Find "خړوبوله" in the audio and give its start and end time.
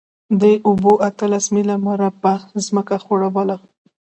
3.03-3.57